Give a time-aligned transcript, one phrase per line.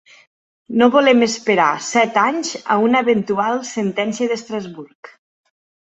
[0.81, 5.17] No volem esperar set anys a una eventual sentència d’Estrasburg.